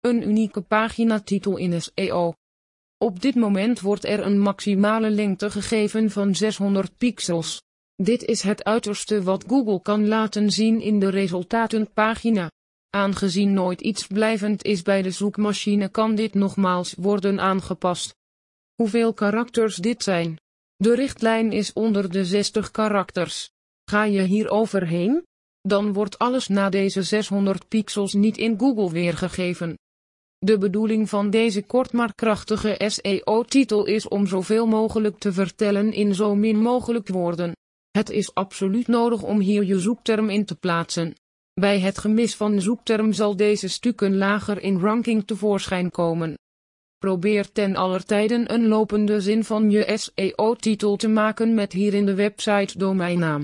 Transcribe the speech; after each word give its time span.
Een 0.00 0.28
unieke 0.28 0.60
paginatitel 0.60 1.56
in 1.56 1.82
SEO. 1.82 2.34
Op 2.98 3.20
dit 3.20 3.34
moment 3.34 3.80
wordt 3.80 4.04
er 4.04 4.26
een 4.26 4.40
maximale 4.40 5.10
lengte 5.10 5.50
gegeven 5.50 6.10
van 6.10 6.34
600 6.34 6.96
pixels. 6.96 7.62
Dit 7.94 8.24
is 8.24 8.42
het 8.42 8.64
uiterste 8.64 9.22
wat 9.22 9.44
Google 9.46 9.82
kan 9.82 10.08
laten 10.08 10.50
zien 10.50 10.80
in 10.80 10.98
de 10.98 11.08
resultatenpagina. 11.08 12.50
Aangezien 12.90 13.52
nooit 13.52 13.80
iets 13.80 14.06
blijvend 14.06 14.64
is 14.64 14.82
bij 14.82 15.02
de 15.02 15.10
zoekmachine 15.10 15.88
kan 15.88 16.14
dit 16.14 16.34
nogmaals 16.34 16.94
worden 16.94 17.40
aangepast. 17.40 18.14
Hoeveel 18.74 19.14
karakters 19.14 19.76
dit 19.76 20.02
zijn? 20.02 20.36
De 20.76 20.94
richtlijn 20.94 21.52
is 21.52 21.72
onder 21.72 22.10
de 22.10 22.24
60 22.24 22.70
karakters. 22.70 23.50
Ga 23.84 24.04
je 24.04 24.22
hier 24.22 24.50
overheen? 24.50 25.26
Dan 25.60 25.92
wordt 25.92 26.18
alles 26.18 26.48
na 26.48 26.68
deze 26.68 27.02
600 27.02 27.68
pixels 27.68 28.12
niet 28.12 28.36
in 28.36 28.58
Google 28.58 28.90
weergegeven. 28.90 29.78
De 30.46 30.58
bedoeling 30.58 31.08
van 31.08 31.30
deze 31.30 31.62
kort 31.62 31.92
maar 31.92 32.14
krachtige 32.14 32.80
SEO-titel 32.86 33.84
is 33.84 34.08
om 34.08 34.26
zoveel 34.26 34.66
mogelijk 34.66 35.18
te 35.18 35.32
vertellen 35.32 35.92
in 35.92 36.14
zo 36.14 36.34
min 36.34 36.56
mogelijk 36.56 37.08
woorden. 37.08 37.52
Het 37.90 38.10
is 38.10 38.34
absoluut 38.34 38.86
nodig 38.86 39.22
om 39.22 39.40
hier 39.40 39.64
je 39.64 39.78
zoekterm 39.78 40.28
in 40.28 40.44
te 40.44 40.54
plaatsen. 40.54 41.14
Bij 41.54 41.80
het 41.80 41.98
gemis 41.98 42.34
van 42.34 42.60
zoekterm 42.60 43.12
zal 43.12 43.36
deze 43.36 43.68
stukken 43.68 44.16
lager 44.16 44.62
in 44.62 44.78
ranking 44.78 45.26
tevoorschijn 45.26 45.90
komen. 45.90 46.34
Probeer 46.98 47.52
ten 47.52 47.76
aller 47.76 48.04
tijden 48.04 48.52
een 48.52 48.66
lopende 48.66 49.20
zin 49.20 49.44
van 49.44 49.70
je 49.70 49.92
SEO-titel 49.94 50.96
te 50.96 51.08
maken 51.08 51.54
met 51.54 51.72
hierin 51.72 52.06
de 52.06 52.14
website 52.14 52.78
domeinnaam. 52.78 53.38